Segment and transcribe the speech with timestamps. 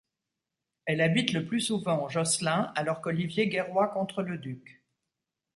[0.85, 4.81] Elle habite le plus souvent Josselin alors qu'Olivier guerroie contre le duc.